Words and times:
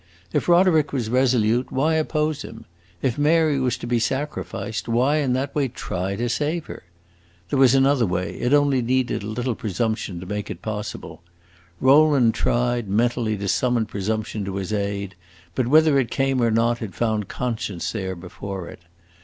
If 0.33 0.49
Roderick 0.49 0.91
was 0.91 1.11
resolute, 1.11 1.71
why 1.71 1.93
oppose 1.93 2.41
him? 2.41 2.65
If 3.03 3.19
Mary 3.19 3.59
was 3.59 3.77
to 3.77 3.85
be 3.85 3.99
sacrificed, 3.99 4.87
why, 4.87 5.17
in 5.17 5.33
that 5.33 5.53
way, 5.53 5.67
try 5.67 6.15
to 6.15 6.27
save 6.27 6.65
her? 6.65 6.81
There 7.51 7.59
was 7.59 7.75
another 7.75 8.07
way; 8.07 8.31
it 8.39 8.51
only 8.51 8.81
needed 8.81 9.21
a 9.21 9.27
little 9.27 9.53
presumption 9.53 10.19
to 10.19 10.25
make 10.25 10.49
it 10.49 10.63
possible. 10.63 11.21
Rowland 11.79 12.33
tried, 12.33 12.89
mentally, 12.89 13.37
to 13.37 13.47
summon 13.47 13.85
presumption 13.85 14.43
to 14.45 14.55
his 14.55 14.73
aid; 14.73 15.13
but 15.53 15.67
whether 15.67 15.99
it 15.99 16.09
came 16.09 16.41
or 16.41 16.49
not, 16.49 16.81
it 16.81 16.95
found 16.95 17.27
conscience 17.27 17.91
there 17.91 18.15
before 18.15 18.69
it. 18.69 18.79